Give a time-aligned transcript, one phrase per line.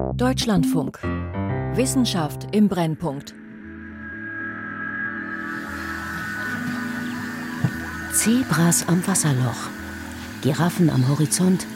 [0.00, 0.98] Deutschlandfunk.
[1.74, 3.34] Wissenschaft im Brennpunkt.
[8.12, 9.68] Zebras am Wasserloch,
[10.42, 11.66] Giraffen am Horizont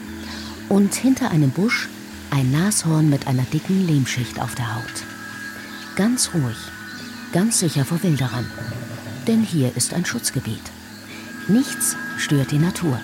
[0.69, 1.89] und hinter einem Busch
[2.31, 5.05] ein Nashorn mit einer dicken Lehmschicht auf der Haut.
[5.97, 6.57] Ganz ruhig,
[7.33, 8.47] ganz sicher vor Wilderern.
[9.27, 10.73] Denn hier ist ein Schutzgebiet.
[11.49, 12.99] Nichts stört die Natur.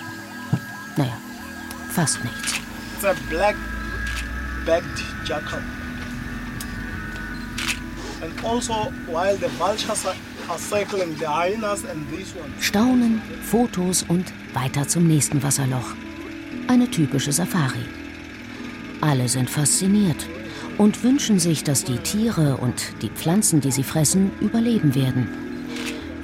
[0.97, 1.17] Naja,
[1.91, 2.55] fast nichts.
[2.97, 3.57] It's a black
[4.71, 5.59] backed jackal.
[8.23, 10.15] And also while the vultures are
[12.61, 15.95] Staunen, Fotos und weiter zum nächsten Wasserloch.
[16.67, 17.85] Eine typische Safari.
[19.01, 20.27] Alle sind fasziniert
[20.77, 25.29] und wünschen sich, dass die Tiere und die Pflanzen, die sie fressen, überleben werden.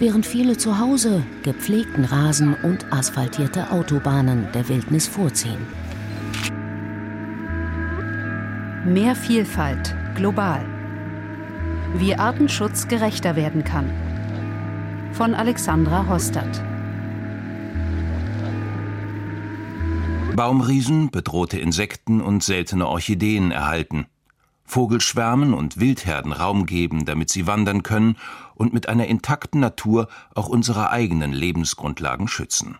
[0.00, 5.85] Während viele zu Hause gepflegten Rasen und asphaltierte Autobahnen der Wildnis vorziehen.
[8.86, 10.64] Mehr Vielfalt, global.
[11.96, 13.90] Wie Artenschutz gerechter werden kann
[15.10, 16.62] von Alexandra Hostert.
[20.36, 24.06] Baumriesen, bedrohte Insekten und seltene Orchideen erhalten.
[24.62, 28.16] Vogelschwärmen und Wildherden Raum geben, damit sie wandern können
[28.54, 32.78] und mit einer intakten Natur auch unsere eigenen Lebensgrundlagen schützen.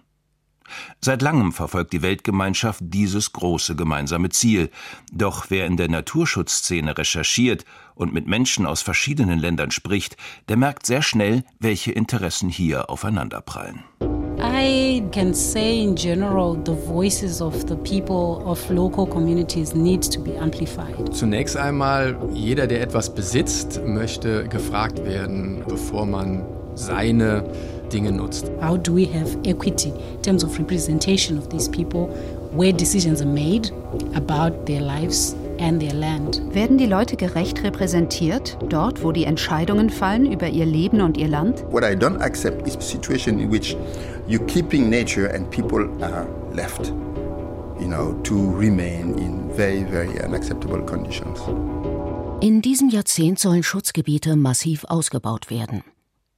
[1.01, 4.71] Seit langem verfolgt die Weltgemeinschaft dieses große gemeinsame Ziel.
[5.13, 7.65] Doch wer in der Naturschutzszene recherchiert
[7.95, 10.17] und mit Menschen aus verschiedenen Ländern spricht,
[10.49, 13.85] der merkt sehr schnell, welche Interessen hier aufeinanderprallen.
[14.39, 20.21] I can say in general the voices of the people of local communities need to
[20.21, 21.11] be amplified.
[21.11, 26.45] Zunächst einmal jeder der etwas besitzt möchte gefragt werden, bevor man
[26.75, 27.45] seine
[27.93, 28.51] Dinge nutzt.
[28.61, 32.09] How do we have equity in terms of representation of these people
[32.55, 33.71] where decisions are made
[34.15, 36.43] about their lives and their land?
[36.53, 41.29] Werden die Leute gerecht repräsentiert dort, wo die Entscheidungen fallen über ihr Leben und ihr
[41.29, 41.65] Land?
[41.71, 43.77] What I don't accept is a situation in which
[44.27, 46.93] you keeping nature and people are left,
[47.81, 51.41] you know, to remain in very very unacceptable conditions.
[52.41, 55.83] In diesem Jahrzehnt sollen Schutzgebiete massiv ausgebaut werden.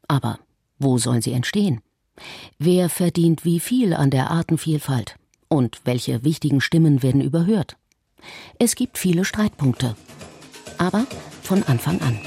[0.06, 0.39] Aber
[0.78, 1.81] wo sollen sie entstehen?
[2.59, 5.16] Wer verdient wie viel an der Artenvielfalt?
[5.49, 7.77] Und welche wichtigen Stimmen werden überhört?
[8.59, 9.97] Es gibt viele Streitpunkte.
[10.78, 11.06] Aber
[11.43, 12.19] von Anfang an.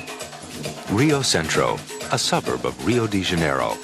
[0.97, 1.77] Rio Centro,
[2.11, 3.77] a suburb of Rio de Janeiro.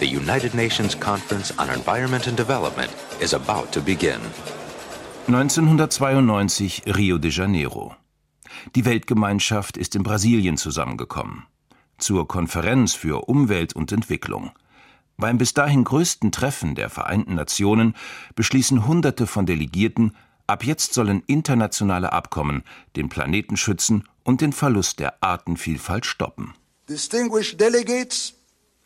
[0.00, 2.90] The United Nations Conference on Environment and Development
[3.20, 4.20] is about to begin.
[5.28, 7.94] 1992 Rio de Janeiro.
[8.74, 11.44] Die Weltgemeinschaft ist in Brasilien zusammengekommen
[11.98, 14.50] zur Konferenz für Umwelt und Entwicklung.
[15.16, 17.94] Beim bis dahin größten Treffen der Vereinten Nationen
[18.34, 20.14] beschließen Hunderte von Delegierten,
[20.46, 22.62] ab jetzt sollen internationale Abkommen
[22.96, 26.52] den Planeten schützen und den Verlust der Artenvielfalt stoppen.
[26.88, 28.34] Distinguished delegates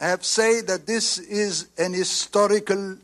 [0.00, 2.98] have said that this is an historical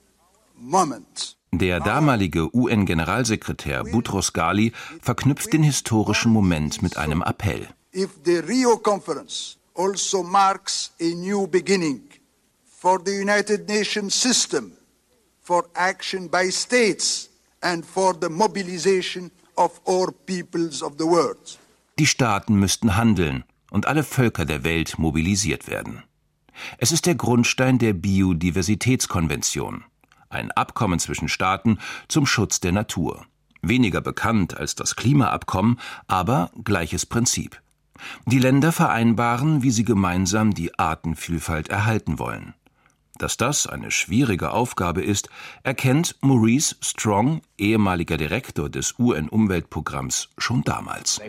[0.56, 1.36] moment.
[1.52, 7.68] Der damalige UN-Generalsekretär Boutros Ghali verknüpft den historischen Moment mit einem Appell.
[7.94, 12.02] If the Rio Conference also marks a new beginning
[12.64, 14.72] for the United Nations system,
[15.42, 17.28] for action by states
[17.62, 21.58] and for the mobilization of all peoples of the world.
[21.98, 26.02] Die Staaten müssten handeln und alle Völker der Welt mobilisiert werden.
[26.78, 29.84] Es ist der Grundstein der Biodiversitätskonvention,
[30.28, 33.26] ein Abkommen zwischen Staaten zum Schutz der Natur.
[33.62, 37.60] Weniger bekannt als das Klimaabkommen, aber gleiches Prinzip.
[38.26, 42.54] Die Länder vereinbaren, wie sie gemeinsam die Artenvielfalt erhalten wollen.
[43.18, 45.30] Dass das eine schwierige Aufgabe ist,
[45.62, 51.20] erkennt Maurice Strong, ehemaliger Direktor des UN-Umweltprogramms, schon damals.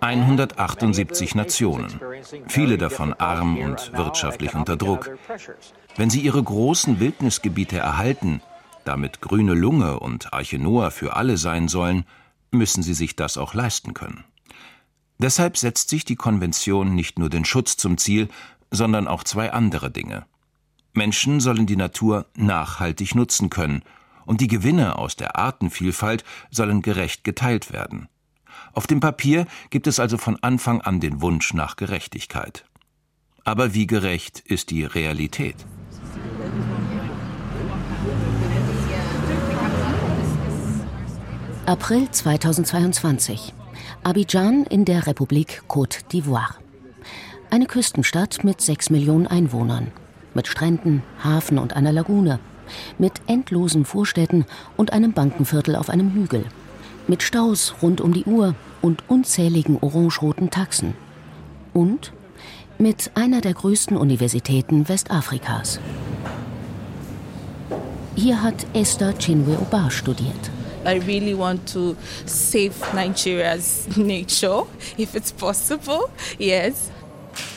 [0.00, 2.00] 178 Nationen,
[2.46, 5.10] viele davon arm und wirtschaftlich unter Druck.
[5.96, 8.40] Wenn sie ihre großen Wildnisgebiete erhalten,
[8.88, 12.06] damit grüne Lunge und Arche Noah für alle sein sollen,
[12.50, 14.24] müssen sie sich das auch leisten können.
[15.18, 18.28] Deshalb setzt sich die Konvention nicht nur den Schutz zum Ziel,
[18.70, 20.24] sondern auch zwei andere Dinge.
[20.94, 23.82] Menschen sollen die Natur nachhaltig nutzen können,
[24.24, 28.08] und die Gewinne aus der Artenvielfalt sollen gerecht geteilt werden.
[28.72, 32.64] Auf dem Papier gibt es also von Anfang an den Wunsch nach Gerechtigkeit.
[33.44, 35.56] Aber wie gerecht ist die Realität?
[41.68, 43.52] April 2022.
[44.02, 46.54] Abidjan in der Republik Côte d'Ivoire.
[47.50, 49.88] Eine Küstenstadt mit sechs Millionen Einwohnern.
[50.32, 52.38] Mit Stränden, Hafen und einer Lagune.
[52.96, 54.46] Mit endlosen Vorstädten
[54.78, 56.46] und einem Bankenviertel auf einem Hügel.
[57.06, 60.94] Mit Staus rund um die Uhr und unzähligen orangeroten Taxen.
[61.74, 62.14] Und
[62.78, 65.80] mit einer der größten Universitäten Westafrikas.
[68.16, 70.50] Hier hat Esther Chinwe Oba studiert.
[70.88, 74.62] I really want to save Nigeria's nature,
[74.96, 76.08] if it's possible.
[76.38, 76.90] Yes.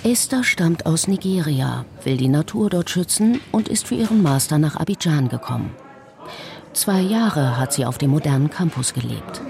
[0.04, 4.76] Esther stammt aus Nigeria, will die Natur dort schützen und ist für ihren Master nach
[4.76, 5.72] Abidjan gekommen.
[6.74, 9.42] Zwei Jahre hat sie auf dem modernen Campus gelebt.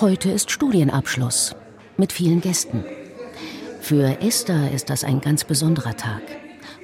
[0.00, 1.56] Heute ist Studienabschluss
[1.96, 2.84] mit vielen Gästen.
[3.80, 6.22] Für Esther ist das ein ganz besonderer Tag,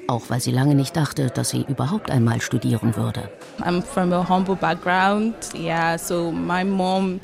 [0.08, 3.28] auch weil sie lange nicht dachte, dass sie überhaupt einmal studieren würde.
[3.60, 7.20] I'm from a humble background, yeah, so my mom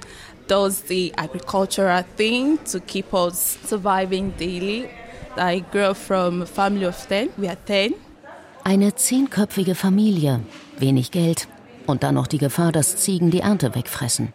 [0.48, 4.88] does the agricultural thing to keep us surviving daily.
[5.36, 7.30] I grew up from a family of 10.
[7.36, 7.94] We are 10.
[8.64, 10.40] Eine zehnköpfige Familie,
[10.78, 11.48] wenig Geld
[11.86, 14.32] und dann noch die Gefahr, dass Ziegen die Ernte wegfressen.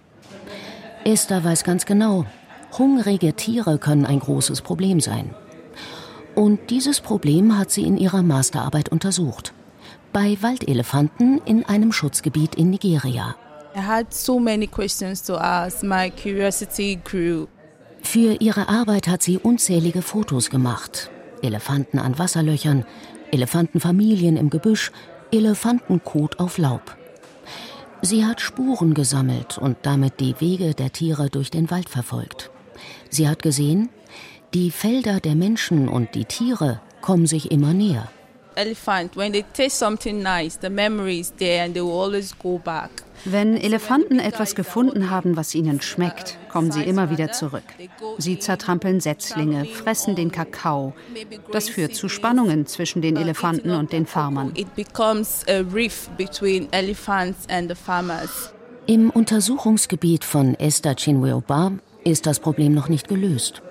[1.04, 2.25] Esther weiß ganz genau,
[2.78, 5.36] hungrige Tiere können ein großes Problem sein.
[6.35, 9.53] Und dieses Problem hat sie in ihrer Masterarbeit untersucht.
[10.12, 13.35] Bei Waldelefanten in einem Schutzgebiet in Nigeria.
[14.09, 15.83] So many questions to ask.
[15.83, 17.47] My curiosity grew.
[18.01, 21.09] Für ihre Arbeit hat sie unzählige Fotos gemacht.
[21.41, 22.85] Elefanten an Wasserlöchern,
[23.31, 24.91] Elefantenfamilien im Gebüsch,
[25.31, 26.95] Elefantenkot auf Laub.
[28.01, 32.51] Sie hat Spuren gesammelt und damit die Wege der Tiere durch den Wald verfolgt.
[33.09, 33.89] Sie hat gesehen,
[34.54, 38.08] die Felder der Menschen und die Tiere kommen sich immer näher.
[43.26, 47.64] Wenn Elefanten etwas gefunden haben, was ihnen schmeckt, kommen sie immer wieder zurück.
[48.20, 50.94] Sie zertrampeln Setzlinge, fressen den Kakao.
[51.52, 54.54] Das führt zu Spannungen zwischen den Elefanten und den Farmern.
[58.86, 61.72] Im Untersuchungsgebiet von Esther Chinweoba
[62.04, 63.64] ist das Problem noch nicht gelöst.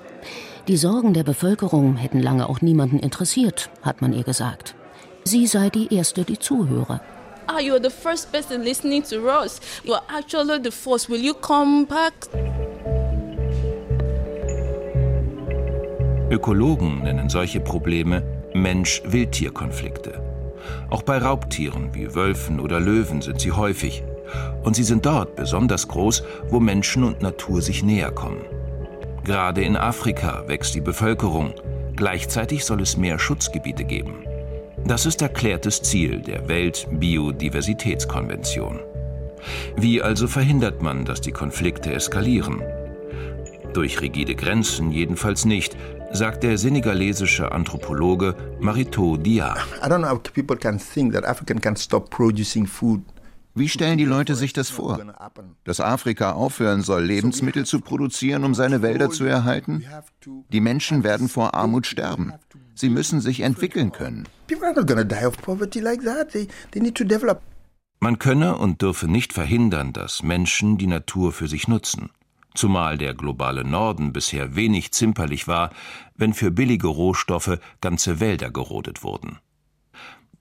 [0.69, 4.75] Die Sorgen der Bevölkerung hätten lange auch niemanden interessiert, hat man ihr gesagt.
[5.25, 7.01] Sie sei die Erste, die zuhöre
[7.53, 9.61] ah, you're the first person listening to us.
[9.85, 11.09] You're actually the first.
[11.09, 12.13] Will you come back?
[16.31, 18.23] Ökologen nennen solche Probleme
[18.55, 20.23] Mensch-Wildtier-Konflikte.
[20.89, 24.03] Auch bei Raubtieren wie Wölfen oder Löwen sind sie häufig.
[24.63, 28.45] Und sie sind dort besonders groß, wo Menschen und Natur sich näher kommen.
[29.25, 31.55] Gerade in Afrika wächst die Bevölkerung.
[31.95, 34.25] Gleichzeitig soll es mehr Schutzgebiete geben.
[34.85, 38.81] Das ist erklärtes Ziel der Weltbiodiversitätskonvention.
[39.77, 42.65] Wie also verhindert man, dass die Konflikte eskalieren?
[43.73, 45.77] Durch rigide Grenzen jedenfalls nicht,
[46.11, 49.55] sagt der senegalesische Anthropologe Marito Dia.
[49.83, 53.03] I don't know how people can think that Africa can stop producing food
[53.55, 54.99] wie stellen die Leute sich das vor?
[55.65, 59.85] Dass Afrika aufhören soll, Lebensmittel zu produzieren, um seine Wälder zu erhalten?
[60.51, 62.33] Die Menschen werden vor Armut sterben.
[62.75, 64.27] Sie müssen sich entwickeln können.
[68.01, 72.11] Man könne und dürfe nicht verhindern, dass Menschen die Natur für sich nutzen.
[72.55, 75.71] Zumal der globale Norden bisher wenig zimperlich war,
[76.17, 79.39] wenn für billige Rohstoffe ganze Wälder gerodet wurden.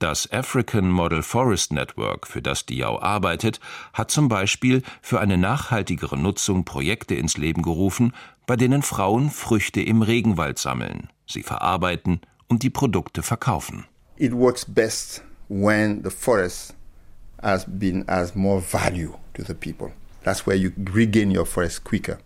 [0.01, 3.59] Das African Model Forest Network, für das Diao arbeitet,
[3.93, 8.11] hat zum Beispiel für eine nachhaltigere Nutzung Projekte ins Leben gerufen,
[8.47, 13.85] bei denen Frauen Früchte im Regenwald sammeln, sie verarbeiten und die Produkte verkaufen.
[14.17, 16.73] It works best when the forest
[17.39, 19.91] has been as more value to the people.
[20.23, 22.17] That's where you regain your forest quicker.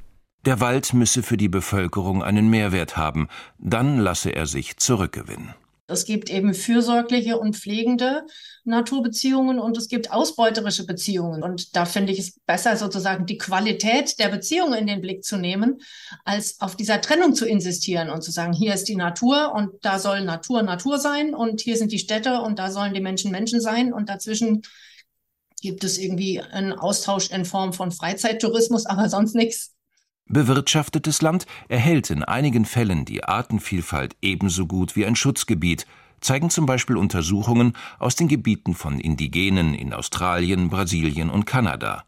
[0.45, 5.55] Der Wald müsse für die Bevölkerung einen Mehrwert haben, dann lasse er sich zurückgewinnen.
[5.87, 8.25] Es gibt eben fürsorgliche und pflegende
[8.63, 11.43] Naturbeziehungen und es gibt ausbeuterische Beziehungen.
[11.43, 15.37] Und da finde ich es besser, sozusagen die Qualität der Beziehungen in den Blick zu
[15.37, 15.81] nehmen,
[16.23, 19.99] als auf dieser Trennung zu insistieren und zu sagen, hier ist die Natur und da
[19.99, 23.61] soll Natur Natur sein und hier sind die Städte und da sollen die Menschen Menschen
[23.61, 24.63] sein und dazwischen
[25.61, 29.74] gibt es irgendwie einen Austausch in Form von Freizeittourismus, aber sonst nichts.
[30.27, 35.85] Bewirtschaftetes Land erhält in einigen Fällen die Artenvielfalt ebenso gut wie ein Schutzgebiet,
[36.19, 42.05] zeigen zum Beispiel Untersuchungen aus den Gebieten von Indigenen in Australien, Brasilien und Kanada.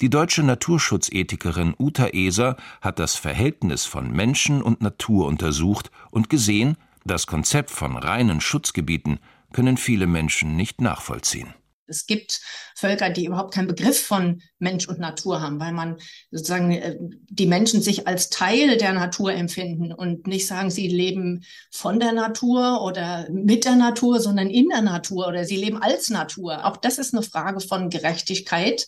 [0.00, 6.76] Die deutsche Naturschutzethikerin Uta Eser hat das Verhältnis von Menschen und Natur untersucht und gesehen,
[7.04, 9.18] das Konzept von reinen Schutzgebieten
[9.52, 11.54] können viele Menschen nicht nachvollziehen.
[11.88, 12.40] Es gibt
[12.74, 15.96] Völker, die überhaupt keinen Begriff von Mensch und Natur haben, weil man
[16.30, 21.44] sozusagen äh, die Menschen sich als Teil der Natur empfinden und nicht sagen, sie leben
[21.70, 26.10] von der Natur oder mit der Natur, sondern in der Natur oder sie leben als
[26.10, 26.64] Natur.
[26.66, 28.86] Auch das ist eine Frage von Gerechtigkeit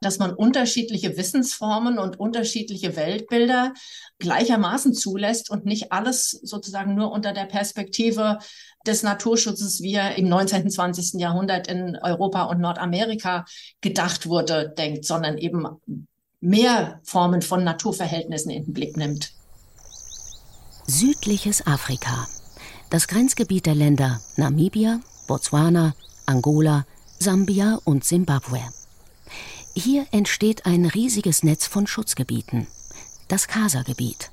[0.00, 3.74] dass man unterschiedliche Wissensformen und unterschiedliche Weltbilder
[4.18, 8.38] gleichermaßen zulässt und nicht alles sozusagen nur unter der Perspektive
[8.88, 11.20] des Naturschutzes, wie er im 19., 20.
[11.20, 13.44] Jahrhundert in Europa und Nordamerika
[13.80, 15.66] gedacht wurde, denkt, sondern eben
[16.40, 19.32] mehr Formen von Naturverhältnissen in den Blick nimmt.
[20.86, 22.26] Südliches Afrika.
[22.90, 26.86] Das Grenzgebiet der Länder Namibia, Botswana, Angola,
[27.18, 28.60] Sambia und Simbabwe.
[29.74, 32.66] Hier entsteht ein riesiges Netz von Schutzgebieten.
[33.28, 34.30] Das Kasa-Gebiet.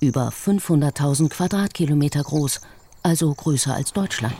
[0.00, 2.60] Über 500.000 Quadratkilometer groß,
[3.02, 4.36] also größer als Deutschland.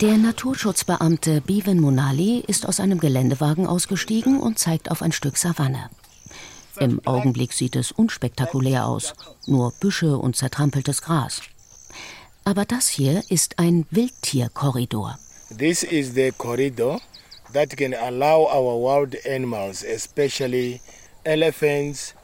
[0.00, 5.90] Der Naturschutzbeamte Biven Monali ist aus einem Geländewagen ausgestiegen und zeigt auf ein Stück Savanne.
[6.78, 9.14] Im Augenblick sieht es unspektakulär aus,
[9.46, 11.40] nur Büsche und zertrampeltes Gras.
[12.44, 15.18] Aber das hier ist ein Wildtierkorridor.
[15.58, 17.00] This is the corridor
[17.52, 20.80] that can allow our wild animals, especially
[21.24, 22.14] elephants,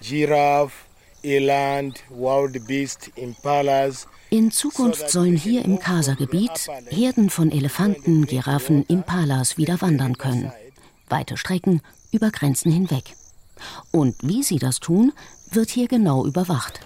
[0.00, 0.74] giraffe,
[4.30, 10.52] in Zukunft sollen hier im Kasa-Gebiet Herden von Elefanten, Giraffen, Impalas wieder wandern können.
[11.08, 13.14] Weite Strecken über Grenzen hinweg.
[13.92, 15.12] Und wie sie das tun,
[15.50, 16.80] wird hier genau überwacht.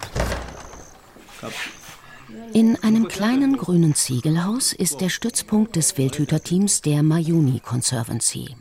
[2.53, 8.57] In einem kleinen grünen Ziegelhaus ist der Stützpunkt des Wildhüterteams der Mayuni Conservancy.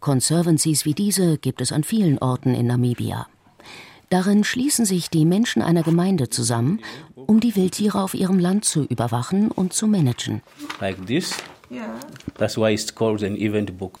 [0.00, 3.26] Conservancies wie diese gibt es an vielen Orten in Namibia.
[4.08, 6.80] Darin schließen sich die Menschen einer Gemeinde zusammen,
[7.14, 10.42] um die Wildtiere auf ihrem Land zu überwachen und zu managen.
[10.80, 11.36] Like this.
[12.38, 13.98] That's why it's called an event book.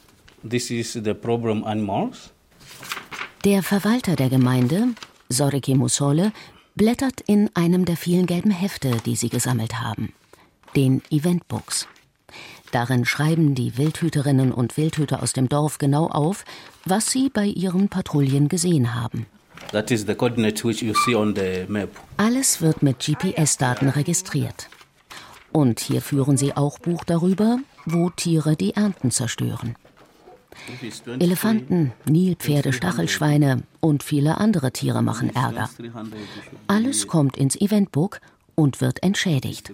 [0.48, 2.30] This is the problem animals.
[3.44, 4.88] Der Verwalter der Gemeinde,
[5.28, 6.32] Soriki Musole,
[6.76, 10.12] blättert in einem der vielen gelben Hefte, die sie gesammelt haben,
[10.76, 11.88] den Eventbooks.
[12.70, 16.44] Darin schreiben die Wildhüterinnen und Wildhüter aus dem Dorf genau auf,
[16.84, 19.26] was sie bei ihren Patrouillen gesehen haben.
[22.16, 24.68] Alles wird mit GPS-Daten registriert.
[25.52, 29.76] Und hier führen sie auch Buch darüber, wo Tiere die Ernten zerstören.
[31.18, 35.70] Elefanten, Nilpferde, Stachelschweine und viele andere Tiere machen Ärger.
[36.66, 38.20] Alles kommt ins Eventbook
[38.54, 39.72] und wird entschädigt.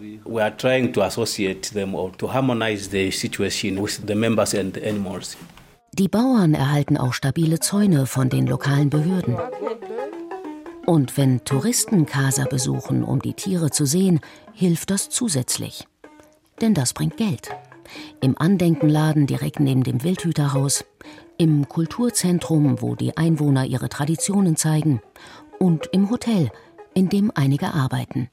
[5.92, 9.36] Die Bauern erhalten auch stabile Zäune von den lokalen Behörden.
[10.86, 14.20] Und wenn Touristen Casa besuchen, um die Tiere zu sehen,
[14.52, 15.86] hilft das zusätzlich.
[16.60, 17.50] Denn das bringt Geld
[18.20, 20.84] im Andenkenladen direkt neben dem Wildhüterhaus,
[21.38, 25.00] im Kulturzentrum, wo die Einwohner ihre Traditionen zeigen,
[25.58, 26.50] und im Hotel,
[26.94, 28.30] in dem einige arbeiten.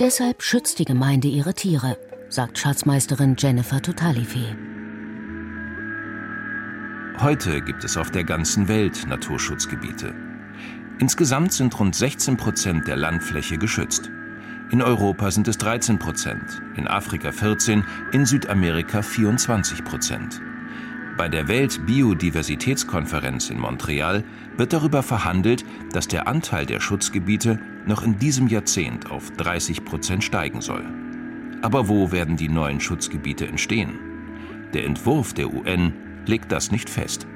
[0.00, 1.96] Deshalb schützt die Gemeinde ihre Tiere,
[2.28, 4.56] sagt Schatzmeisterin Jennifer Totalife.
[7.20, 10.12] Heute gibt es auf der ganzen Welt Naturschutzgebiete.
[10.98, 14.10] Insgesamt sind rund 16 Prozent der Landfläche geschützt.
[14.72, 20.40] In Europa sind es 13 Prozent, in Afrika 14, in Südamerika 24 Prozent.
[21.16, 24.24] Bei der Weltbiodiversitätskonferenz in Montreal
[24.56, 30.24] wird darüber verhandelt, dass der Anteil der Schutzgebiete noch in diesem Jahrzehnt auf 30 Prozent
[30.24, 30.84] steigen soll.
[31.62, 33.98] Aber wo werden die neuen Schutzgebiete entstehen?
[34.72, 35.92] Der Entwurf der UN
[36.26, 37.26] legt das nicht fest.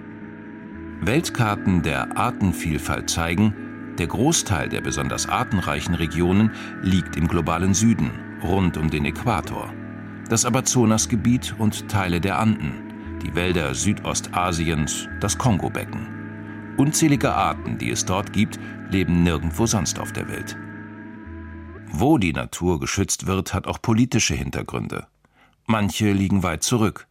[1.01, 3.55] Weltkarten der Artenvielfalt zeigen,
[3.99, 6.53] der Großteil der besonders artenreichen Regionen
[6.83, 8.11] liegt im globalen Süden,
[8.43, 9.73] rund um den Äquator.
[10.29, 16.18] Das Amazonasgebiet und Teile der Anden, die Wälder Südostasiens, das Kongobecken.
[16.79, 20.57] Unzählige Arten, die es dort gibt, leben nirgendwo sonst auf der Welt.
[21.91, 25.09] Wo die Natur geschützt wird, hat auch politische Hintergründe.
[25.67, 27.09] Manche liegen weit zurück.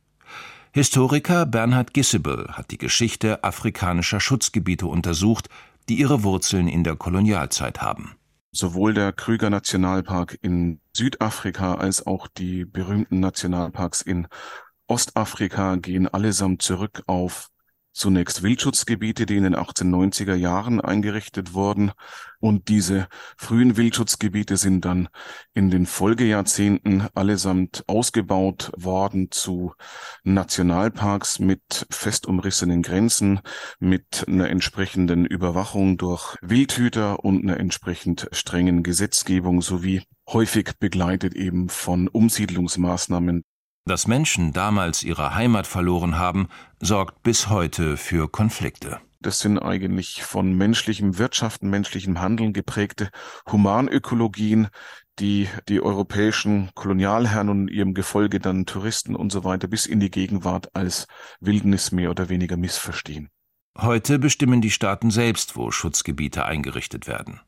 [0.71, 5.50] Historiker Bernhard Gissebel hat die Geschichte afrikanischer Schutzgebiete untersucht,
[5.89, 8.15] die ihre Wurzeln in der Kolonialzeit haben.
[8.53, 14.29] Sowohl der Krüger Nationalpark in Südafrika als auch die berühmten Nationalparks in
[14.88, 17.50] Ostafrika gehen allesamt zurück auf
[17.98, 21.92] zunächst Wildschutzgebiete, die in den 1890er Jahren eingerichtet wurden.
[22.39, 25.10] Und diese frühen Wildschutzgebiete sind dann
[25.54, 29.74] in den Folgejahrzehnten allesamt ausgebaut worden zu
[30.24, 33.39] Nationalparks mit fest umrissenen Grenzen,
[33.80, 41.70] mit einer entsprechenden Überwachung durch Wildhüter und einer entsprechend strengen Gesetzgebung sowie häufig begleitet eben
[41.70, 43.44] von Umsiedlungsmaßnahmen.
[43.88, 46.50] Dass Menschen damals ihre Heimat verloren haben,
[46.82, 49.00] sorgt bis heute für Konflikte.
[49.22, 53.10] Das sind eigentlich von menschlichem Wirtschaften, menschlichem Handeln geprägte
[53.50, 54.67] Humanökologien,
[55.20, 60.12] die die europäischen Kolonialherren und ihrem Gefolge dann Touristen und so weiter bis in die
[60.12, 61.08] Gegenwart als
[61.39, 63.29] Wildnis mehr oder weniger missverstehen.
[63.77, 67.39] Heute bestimmen die Staaten selbst, wo Schutzgebiete eingerichtet werden.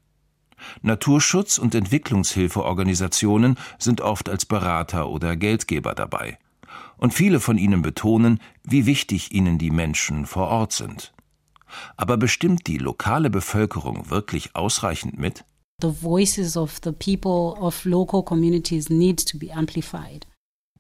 [0.82, 6.38] Naturschutz- und Entwicklungshilfeorganisationen sind oft als Berater oder Geldgeber dabei.
[6.98, 11.14] Und viele von ihnen betonen, wie wichtig ihnen die Menschen vor Ort sind.
[11.98, 15.46] Aber bestimmt die lokale Bevölkerung wirklich ausreichend mit?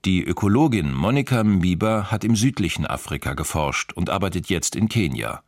[0.05, 5.41] Die Ökologin Monika Mbiba hat im südlichen Afrika geforscht und arbeitet jetzt in Kenia.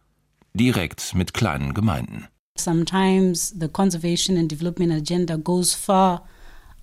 [0.54, 2.28] Direkt mit kleinen Gemeinden.
[2.58, 6.22] Sometimes the conservation and development agenda goes far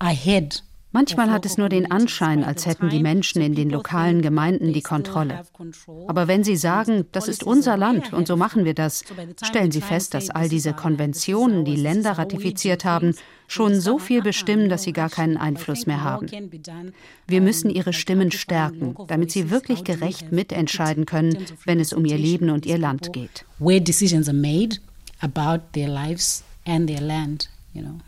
[0.01, 0.61] ahead
[0.91, 4.81] Manchmal hat es nur den Anschein, als hätten die Menschen in den lokalen Gemeinden die
[4.81, 5.43] Kontrolle.
[6.07, 9.03] Aber wenn sie sagen, das ist unser Land und so machen wir das,
[9.43, 13.13] stellen sie fest, dass all diese Konventionen, die Länder ratifiziert haben,
[13.47, 16.27] schon so viel bestimmen, dass sie gar keinen Einfluss mehr haben.
[17.27, 22.17] Wir müssen ihre Stimmen stärken, damit sie wirklich gerecht mitentscheiden können, wenn es um ihr
[22.17, 23.45] Leben und ihr Land geht.
[23.59, 24.77] Where decisions are made
[25.21, 27.99] about their lives and their land, you know.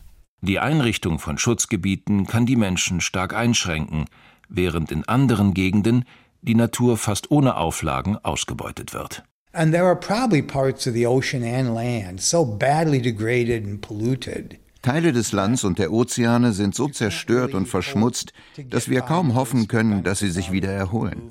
[0.43, 4.05] Die Einrichtung von Schutzgebieten kann die Menschen stark einschränken,
[4.49, 6.05] während in anderen Gegenden
[6.41, 9.23] die Natur fast ohne Auflagen ausgebeutet wird.
[9.53, 14.57] And there are probably parts of the ocean and land so badly degraded and polluted
[14.81, 18.33] Teile des Lands und der Ozeane sind so zerstört und verschmutzt,
[18.69, 21.29] dass wir kaum hoffen können, dass sie sich wieder erholen.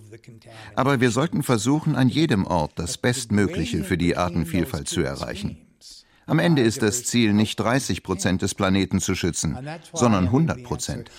[0.76, 5.58] Aber wir sollten versuchen, an jedem Ort das Bestmögliche für die Artenvielfalt zu erreichen.
[6.30, 9.58] Am Ende ist das Ziel nicht 30 Prozent des Planeten zu schützen,
[9.92, 11.10] sondern 100 Prozent.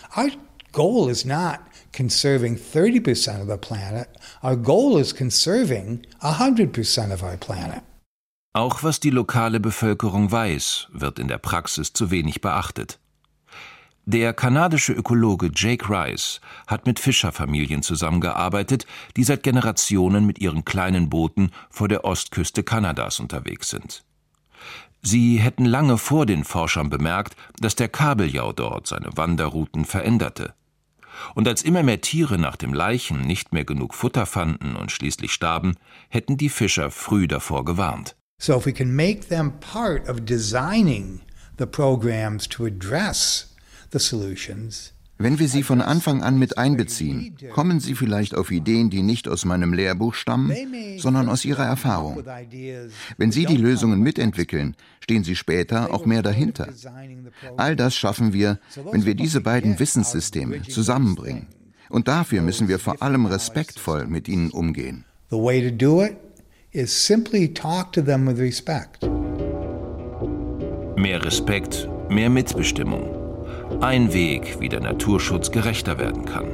[0.72, 1.60] goal is not
[1.94, 4.08] conserving 30% of the planet.
[4.41, 7.82] Our goal is conserving 100% of our planet.
[8.53, 12.98] Auch was die lokale Bevölkerung weiß, wird in der Praxis zu wenig beachtet.
[14.06, 18.86] Der kanadische Ökologe Jake Rice hat mit Fischerfamilien zusammengearbeitet,
[19.18, 24.05] die seit Generationen mit ihren kleinen Booten vor der Ostküste Kanadas unterwegs sind.
[25.01, 30.53] Sie hätten lange vor den Forschern bemerkt, dass der Kabeljau dort seine Wanderrouten veränderte.
[31.35, 35.33] Und als immer mehr Tiere nach dem Leichen nicht mehr genug Futter fanden und schließlich
[35.33, 35.75] starben,
[36.09, 38.16] hätten die Fischer früh davor gewarnt.
[38.40, 41.22] So if we can make them part of designing
[41.57, 43.55] the programs to address
[43.92, 48.90] the solutions, wenn wir sie von Anfang an mit einbeziehen, kommen sie vielleicht auf Ideen,
[48.90, 50.51] die nicht aus meinem Lehrbuch stammen,
[50.98, 52.24] sondern aus ihrer Erfahrung.
[53.18, 56.70] Wenn sie die Lösungen mitentwickeln, stehen sie später auch mehr dahinter.
[57.57, 58.60] All das schaffen wir,
[58.92, 61.48] wenn wir diese beiden Wissenssysteme zusammenbringen.
[61.90, 65.03] Und dafür müssen wir vor allem respektvoll mit ihnen umgehen.
[65.29, 66.18] The way to do it
[66.72, 69.03] is simply talk to them with respect.
[70.98, 73.21] Mehr Respekt, mehr Mitbestimmung.
[73.81, 76.46] Ein Weg, wie der Naturschutz gerechter werden kann.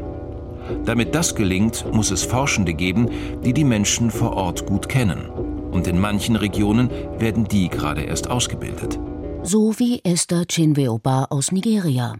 [0.85, 3.09] Damit das gelingt, muss es Forschende geben,
[3.43, 5.29] die die Menschen vor Ort gut kennen.
[5.29, 8.97] Und in manchen Regionen werden die gerade erst ausgebildet.
[9.43, 12.15] So wie Esther Chinweoba aus Nigeria.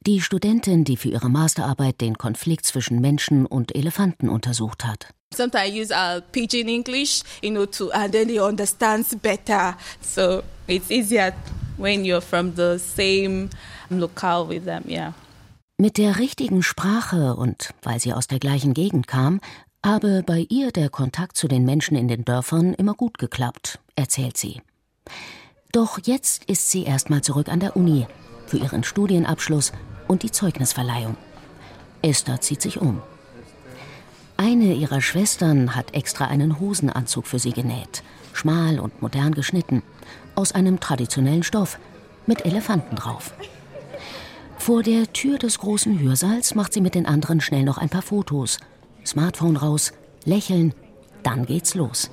[0.00, 5.14] Die Studentin, die für ihre Masterarbeit den Konflikt zwischen Menschen und Elefanten untersucht hat.
[5.32, 9.76] Sometimes I use uh, pidgin English, you know, to and then they understand better.
[10.00, 11.32] So it's easier
[11.78, 13.48] when you're from the same
[13.98, 15.14] locale with them, yeah.
[15.78, 19.40] Mit der richtigen Sprache und weil sie aus der gleichen Gegend kam,
[19.84, 24.36] habe bei ihr der Kontakt zu den Menschen in den Dörfern immer gut geklappt, erzählt
[24.36, 24.60] sie.
[25.72, 28.06] Doch jetzt ist sie erstmal zurück an der Uni
[28.46, 29.72] für ihren Studienabschluss
[30.06, 31.16] und die Zeugnisverleihung.
[32.02, 33.00] Esther zieht sich um.
[34.36, 39.82] Eine ihrer Schwestern hat extra einen Hosenanzug für sie genäht, schmal und modern geschnitten,
[40.34, 41.78] aus einem traditionellen Stoff,
[42.26, 43.32] mit Elefanten drauf.
[44.60, 48.02] Vor der Tür des großen Hörsaals macht sie mit den anderen schnell noch ein paar
[48.02, 48.58] Fotos.
[49.06, 49.92] Smartphone raus,
[50.26, 50.74] lächeln,
[51.22, 52.10] dann geht's los.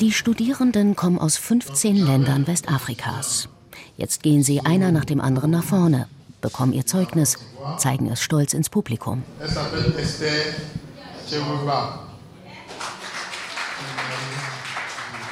[0.00, 3.48] Die Studierenden kommen aus 15 Ländern Westafrikas.
[3.96, 6.08] Jetzt gehen sie einer nach dem anderen nach vorne.
[6.40, 7.38] bekommen ihr Zeugnis,
[7.78, 9.22] zeigen es stolz ins Publikum.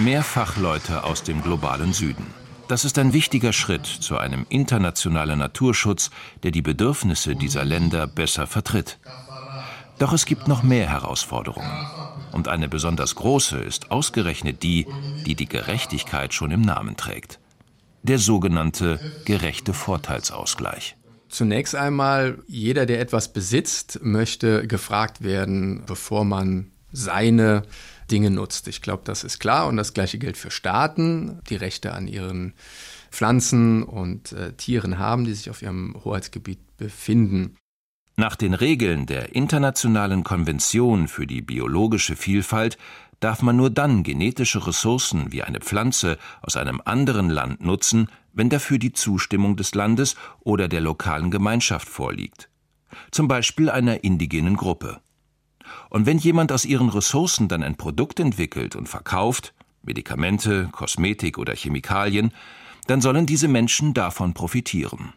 [0.04, 2.24] Mehr Fachleute aus dem globalen Süden.
[2.68, 6.10] Das ist ein wichtiger Schritt zu einem internationalen Naturschutz,
[6.42, 8.98] der die Bedürfnisse dieser Länder besser vertritt.
[9.98, 11.86] Doch es gibt noch mehr Herausforderungen.
[12.32, 14.86] Und eine besonders große ist ausgerechnet die,
[15.26, 17.38] die die Gerechtigkeit schon im Namen trägt.
[18.02, 20.96] Der sogenannte gerechte Vorteilsausgleich.
[21.28, 27.64] Zunächst einmal, jeder, der etwas besitzt, möchte gefragt werden, bevor man seine
[28.10, 28.68] Dinge nutzt.
[28.68, 32.54] Ich glaube, das ist klar und das gleiche gilt für Staaten, die Rechte an ihren
[33.10, 37.56] Pflanzen und äh, Tieren haben, die sich auf ihrem Hoheitsgebiet befinden.
[38.16, 42.76] Nach den Regeln der Internationalen Konvention für die biologische Vielfalt
[43.20, 48.48] darf man nur dann genetische Ressourcen wie eine Pflanze aus einem anderen Land nutzen, wenn
[48.48, 52.48] dafür die Zustimmung des Landes oder der lokalen Gemeinschaft vorliegt.
[53.10, 55.00] Zum Beispiel einer indigenen Gruppe.
[55.90, 61.55] Und wenn jemand aus ihren Ressourcen dann ein Produkt entwickelt und verkauft, Medikamente, Kosmetik oder
[61.55, 62.33] Chemikalien,
[62.87, 65.12] dann sollen diese Menschen davon profitieren.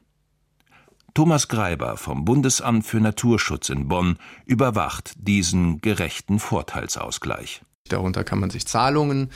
[1.14, 7.62] Thomas Greiber vom Bundesamt für Naturschutz in Bonn überwacht diesen gerechten Vorteilsausgleich.
[7.90, 9.30] Darunter kann man sich Zahlungen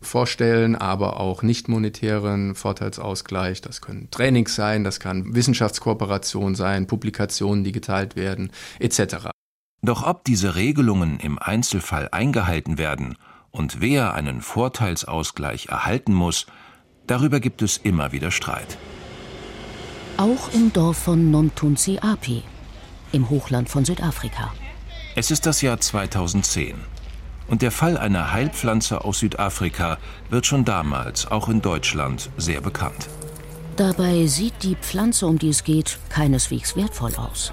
[0.00, 3.62] vorstellen, aber auch nicht monetären Vorteilsausgleich.
[3.62, 9.33] Das können Trainings sein, das kann Wissenschaftskooperation sein, Publikationen, die geteilt werden, etc.
[9.84, 13.18] Doch ob diese Regelungen im Einzelfall eingehalten werden
[13.50, 16.46] und wer einen Vorteilsausgleich erhalten muss,
[17.06, 18.78] darüber gibt es immer wieder Streit.
[20.16, 22.42] Auch im Dorf von Nomtunsi Api,
[23.12, 24.54] im Hochland von Südafrika.
[25.16, 26.76] Es ist das Jahr 2010.
[27.46, 29.98] Und der Fall einer Heilpflanze aus Südafrika
[30.30, 33.10] wird schon damals auch in Deutschland sehr bekannt.
[33.76, 37.52] Dabei sieht die Pflanze, um die es geht, keineswegs wertvoll aus.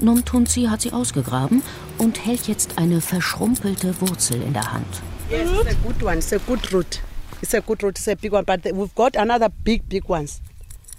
[0.00, 1.62] Nomtunsi hat sie ausgegraben
[1.98, 5.02] und hält jetzt eine verschrumpelte Wurzel in der Hand.
[5.30, 6.18] Yes, it's a good one.
[6.18, 7.00] It's a good root.
[7.42, 7.98] It's a good root.
[7.98, 10.40] It's a big one, but we've got another big, big ones.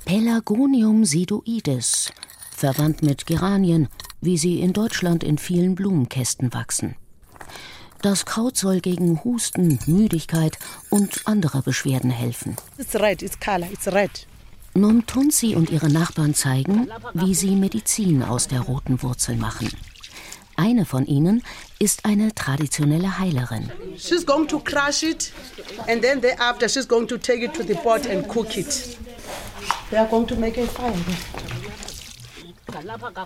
[0.06, 2.12] Pelargonium sidoides,
[2.52, 3.88] verwandt mit Geranien,
[4.22, 6.96] wie sie in Deutschland in vielen Blumenkästen wachsen.
[8.02, 10.58] Das Kraut soll gegen Husten, Müdigkeit
[10.90, 12.56] und andere Beschwerden helfen.
[12.78, 14.26] It's red, it's color, it's red.
[14.74, 19.70] Nomtunsi und ihre Nachbarn zeigen, wie sie Medizin aus der roten Wurzel machen.
[20.56, 21.42] Eine von ihnen
[21.80, 23.72] ist eine traditionelle Heilerin.
[23.98, 25.32] She's going to crush it
[25.88, 28.98] and then thereafter she's going to take it to the pot and cook it.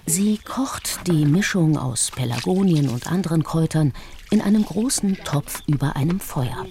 [0.06, 3.94] Sie kocht die Mischung aus Pelargonien und anderen Kräutern
[4.32, 6.66] in einem großen Topf über einem Feuer.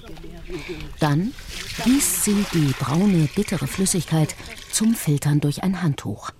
[0.98, 1.34] Dann
[1.84, 4.34] gießt sie die braune, bittere Flüssigkeit
[4.72, 6.30] zum Filtern durch ein Handtuch.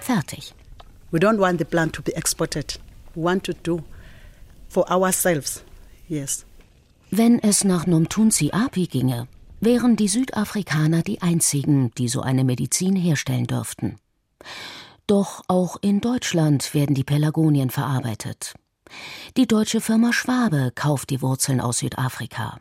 [0.00, 0.54] Fertig.
[1.10, 2.80] We don't want the plant to be exported.
[3.14, 3.82] We want to do
[4.68, 5.62] for ourselves.
[6.08, 6.44] Yes.
[7.10, 9.28] Wenn es nach Nomtunsi Api ginge,
[9.60, 13.98] wären die Südafrikaner die einzigen, die so eine Medizin herstellen dürften.
[15.06, 18.54] Doch auch in Deutschland werden die Pelargonien verarbeitet.
[19.36, 22.60] Die deutsche Firma Schwabe kauft die Wurzeln aus Südafrika.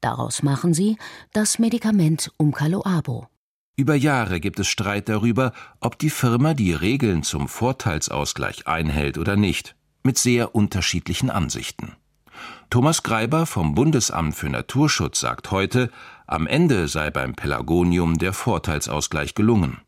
[0.00, 0.98] Daraus machen sie
[1.32, 3.28] das Medikament Umkaloabo.
[3.78, 9.36] Über Jahre gibt es Streit darüber, ob die Firma die Regeln zum Vorteilsausgleich einhält oder
[9.36, 11.92] nicht, mit sehr unterschiedlichen Ansichten.
[12.70, 15.90] Thomas Greiber vom Bundesamt für Naturschutz sagt heute,
[16.26, 19.82] am Ende sei beim Pelargonium der Vorteilsausgleich gelungen.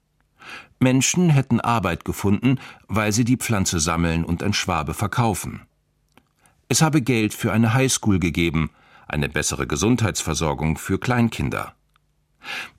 [0.80, 5.62] Menschen hätten Arbeit gefunden, weil sie die Pflanze sammeln und an Schwabe verkaufen.
[6.68, 8.68] Es habe Geld für eine Highschool gegeben,
[9.06, 11.74] eine bessere Gesundheitsversorgung für Kleinkinder.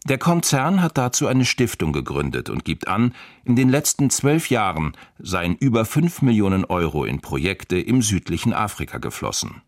[0.05, 4.93] Der Konzern hat dazu eine Stiftung gegründet und gibt an, in den letzten zwölf Jahren
[5.17, 9.61] seien über fünf Millionen Euro in Projekte im südlichen Afrika geflossen.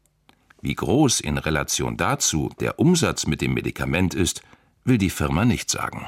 [0.61, 4.41] Wie groß in Relation dazu der Umsatz mit dem Medikament ist,
[4.85, 6.07] will die Firma nicht sagen.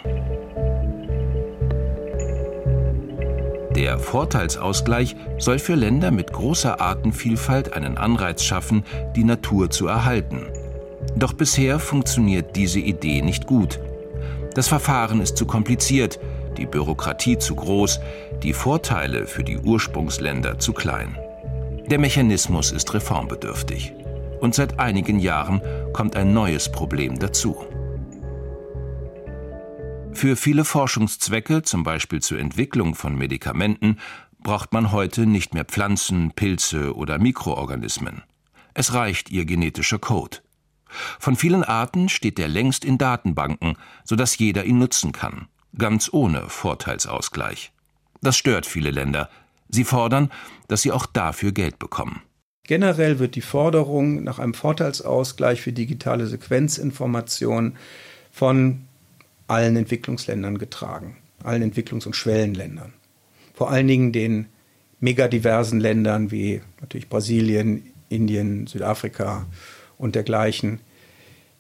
[3.76, 8.84] Der Vorteilsausgleich soll für Länder mit großer Artenvielfalt einen Anreiz schaffen,
[9.16, 10.46] die Natur zu erhalten.
[11.16, 13.80] Doch bisher funktioniert diese Idee nicht gut.
[14.56, 16.20] Das Verfahren ist zu kompliziert,
[16.58, 18.00] die Bürokratie zu groß,
[18.44, 21.18] die Vorteile für die Ursprungsländer zu klein.
[21.90, 23.94] Der Mechanismus ist reformbedürftig
[24.40, 25.62] und seit einigen Jahren
[25.94, 27.66] kommt ein neues Problem dazu.
[30.14, 33.98] Für viele Forschungszwecke, zum Beispiel zur Entwicklung von Medikamenten,
[34.40, 38.22] braucht man heute nicht mehr Pflanzen, Pilze oder Mikroorganismen.
[38.74, 40.38] Es reicht ihr genetischer Code.
[41.20, 46.50] Von vielen Arten steht er längst in Datenbanken, sodass jeder ihn nutzen kann, ganz ohne
[46.50, 47.72] Vorteilsausgleich.
[48.22, 49.30] Das stört viele Länder.
[49.70, 50.32] Sie fordern,
[50.68, 52.22] dass sie auch dafür Geld bekommen.
[52.66, 57.76] Generell wird die Forderung nach einem Vorteilsausgleich für digitale Sequenzinformation
[58.32, 58.86] von
[59.48, 62.94] allen Entwicklungsländern getragen, allen Entwicklungs- und Schwellenländern.
[63.54, 64.48] Vor allen Dingen den
[65.02, 69.46] megadiversen Ländern wie natürlich Brasilien, Indien, Südafrika
[70.04, 70.82] und dergleichen,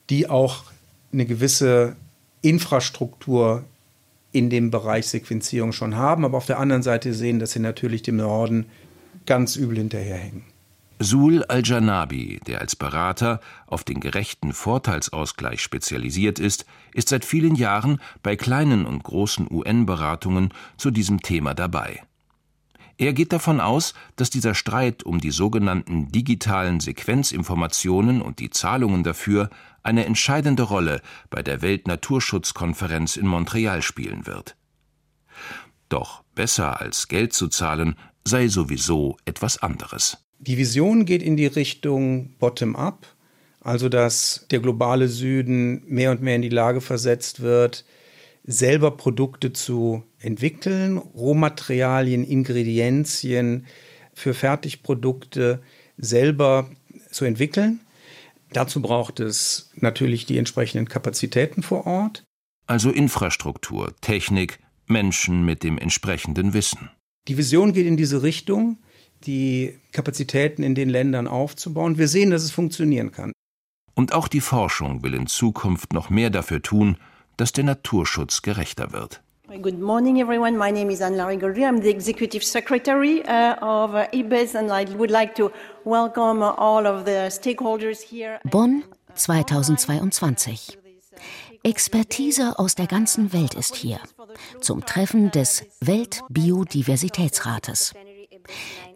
[0.09, 0.65] die auch
[1.13, 1.95] eine gewisse
[2.41, 3.63] Infrastruktur
[4.33, 8.01] in dem Bereich Sequenzierung schon haben, aber auf der anderen Seite sehen, dass sie natürlich
[8.01, 8.65] dem Norden
[9.25, 10.43] ganz übel hinterherhängen.
[10.99, 17.99] Sul al-Janabi, der als Berater auf den gerechten Vorteilsausgleich spezialisiert ist, ist seit vielen Jahren
[18.23, 22.01] bei kleinen und großen UN-Beratungen zu diesem Thema dabei.
[22.97, 29.03] Er geht davon aus, dass dieser Streit um die sogenannten digitalen Sequenzinformationen und die Zahlungen
[29.03, 29.49] dafür
[29.81, 34.55] eine entscheidende Rolle bei der Weltnaturschutzkonferenz in Montreal spielen wird.
[35.89, 40.17] Doch besser als Geld zu zahlen sei sowieso etwas anderes.
[40.39, 43.07] Die Vision geht in die Richtung Bottom-up,
[43.61, 47.85] also dass der globale Süden mehr und mehr in die Lage versetzt wird,
[48.43, 53.65] selber Produkte zu entwickeln, Rohmaterialien, Ingredienzien
[54.13, 55.61] für Fertigprodukte
[55.97, 56.69] selber
[57.09, 57.79] zu entwickeln.
[58.51, 62.23] Dazu braucht es natürlich die entsprechenden Kapazitäten vor Ort.
[62.67, 66.89] Also Infrastruktur, Technik, Menschen mit dem entsprechenden Wissen.
[67.27, 68.77] Die Vision geht in diese Richtung,
[69.25, 71.97] die Kapazitäten in den Ländern aufzubauen.
[71.97, 73.31] Wir sehen, dass es funktionieren kann.
[73.95, 76.97] Und auch die Forschung will in Zukunft noch mehr dafür tun,
[77.37, 79.21] dass der Naturschutz gerechter wird.
[79.61, 80.57] Good morning, everyone.
[80.57, 81.63] My name is Anne-Laure Gaudry.
[81.63, 85.51] I'm the Executive Secretary uh, of uh, IBES and I would like to
[85.83, 88.39] welcome all of the stakeholders here.
[88.45, 88.83] Bonn
[89.15, 90.77] 2022.
[91.63, 93.99] Expertise aus der ganzen Welt ist hier
[94.59, 97.93] zum Treffen des Weltbiodiversitätsrates.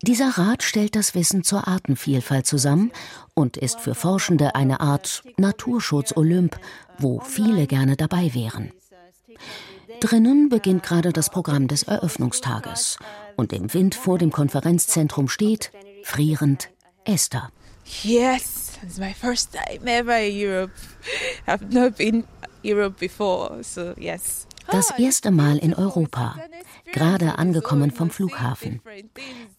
[0.02, 2.92] Dieser Rat stellt das Wissen zur Artenvielfalt zusammen
[3.34, 6.60] und ist für Forschende eine Art Naturschutz-Olymp,
[6.98, 8.72] wo viele gerne dabei wären.
[10.00, 12.98] Drinnen beginnt gerade das Programm des Eröffnungstages
[13.36, 15.72] und im Wind vor dem Konferenzzentrum steht,
[16.04, 16.70] frierend,
[17.04, 17.52] Esther.
[18.04, 20.74] Yes, it's my first time ever in Europe.
[21.48, 22.26] I've not been
[22.64, 24.47] Europe before, so yes.
[24.70, 26.36] Das erste Mal in Europa,
[26.92, 28.82] gerade angekommen vom Flughafen.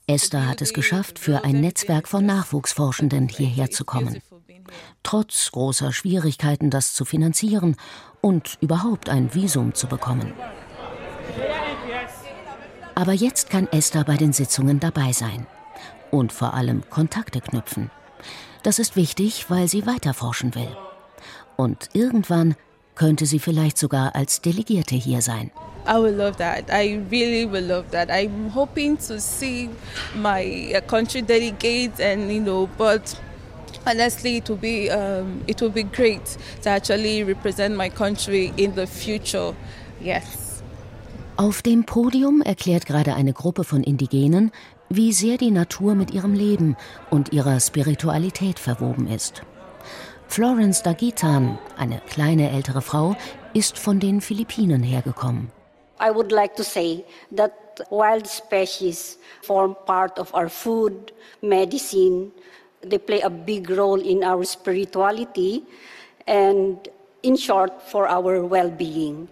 [0.07, 4.21] Esther hat es geschafft, für ein Netzwerk von Nachwuchsforschenden hierher zu kommen.
[5.03, 7.77] Trotz großer Schwierigkeiten, das zu finanzieren
[8.21, 10.33] und überhaupt ein Visum zu bekommen.
[12.95, 15.47] Aber jetzt kann Esther bei den Sitzungen dabei sein
[16.11, 17.91] und vor allem Kontakte knüpfen.
[18.63, 20.77] Das ist wichtig, weil sie weiterforschen will.
[21.57, 22.57] Und irgendwann
[22.99, 25.51] könnte sie vielleicht sogar als Delegierte hier sein.
[25.87, 26.65] I would love that.
[26.71, 28.11] I really would love that.
[28.11, 29.71] I'm hoping to see
[30.15, 33.17] my uh, country delegate and you know, but
[33.87, 38.75] honestly it will be um, it will be great to actually represent my country in
[38.75, 39.55] the future.
[40.03, 40.63] Yes.
[41.37, 44.51] Auf dem Podium erklärt gerade eine Gruppe von Indigenen,
[44.91, 46.77] wie sehr die Natur mit ihrem Leben
[47.11, 49.43] und ihrer Spiritualität verwoben ist.
[50.29, 53.17] Florence Dagitan, eine kleine ältere Frau,
[53.55, 55.51] ist von den Philippinen hergekommen.
[56.01, 57.53] I would like to say that
[57.91, 62.31] wild species form part of our food, medicine.
[62.83, 65.65] They play a big role in our spirituality
[66.27, 66.77] and
[67.23, 69.29] in short for our well-being.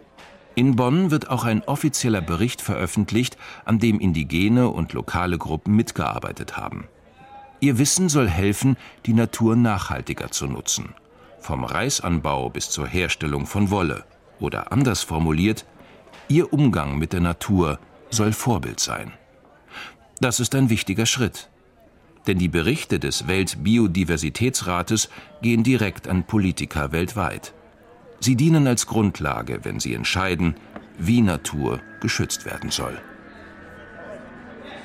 [0.57, 6.57] In Bonn wird auch ein offizieller Bericht veröffentlicht, an dem indigene und lokale Gruppen mitgearbeitet
[6.57, 6.89] haben.
[7.61, 10.95] Ihr Wissen soll helfen, die Natur nachhaltiger zu nutzen.
[11.41, 14.05] Vom Reisanbau bis zur Herstellung von Wolle.
[14.39, 15.65] Oder anders formuliert,
[16.29, 17.79] ihr Umgang mit der Natur
[18.11, 19.13] soll Vorbild sein.
[20.21, 21.49] Das ist ein wichtiger Schritt.
[22.27, 25.09] Denn die Berichte des Weltbiodiversitätsrates
[25.43, 27.55] gehen direkt an Politiker weltweit.
[28.21, 30.57] Sie dienen als Grundlage, wenn sie entscheiden,
[30.99, 32.99] wie Natur geschützt werden soll.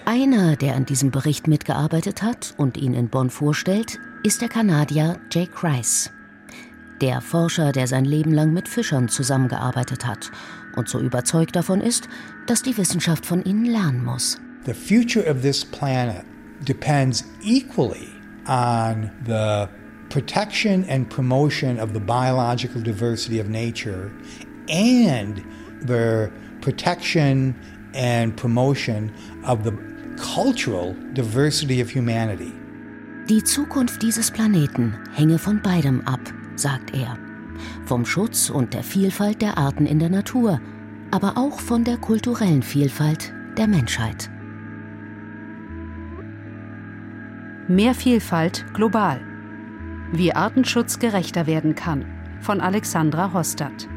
[0.05, 5.19] Einer, der an diesem Bericht mitgearbeitet hat und ihn in Bonn vorstellt, ist der Kanadier
[5.31, 6.11] Jake Rice.
[7.01, 10.31] Der Forscher, der sein Leben lang mit Fischern zusammengearbeitet hat
[10.75, 12.07] und so überzeugt davon ist,
[12.47, 14.39] dass die Wissenschaft von ihnen lernen muss.
[14.65, 16.23] The future of this planet
[16.67, 18.09] depends equally
[18.47, 19.67] on the
[20.09, 24.11] protection and promotion of the biological diversity of nature
[24.67, 25.41] and
[25.85, 27.55] the protection
[27.93, 29.11] and promotion
[29.43, 29.71] of the
[30.21, 32.53] cultural diversity of humanity.
[33.29, 36.21] Die Zukunft dieses Planeten hänge von beidem ab,
[36.55, 37.17] sagt er.
[37.86, 40.62] Vom Schutz und der Vielfalt der Arten in der Natur,
[41.12, 44.29] aber auch von der kulturellen Vielfalt der der Menschheit.
[47.67, 49.21] Mehr Vielfalt global.
[50.12, 52.05] Wie Artenschutz gerechter werden kann
[52.41, 53.88] von Alexandra Hostert.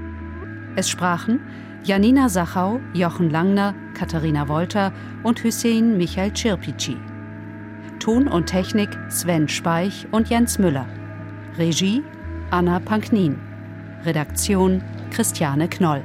[0.77, 1.41] Es sprachen
[1.83, 6.97] Janina Sachau, Jochen Langner, Katharina Wolter und Hüseyin Michael Cirpici.
[8.01, 10.87] Ton und Technik Sven Speich und Jens Müller.
[11.57, 12.03] Regie
[12.51, 13.39] Anna Panknin.
[14.05, 16.03] Redaktion Christiane Knoll.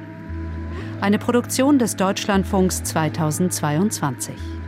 [1.02, 4.59] Eine Produktion des Deutschlandfunks 2022.